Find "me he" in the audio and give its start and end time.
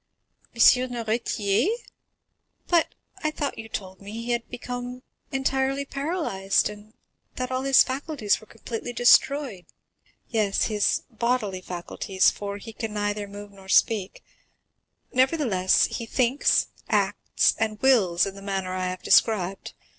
4.01-4.31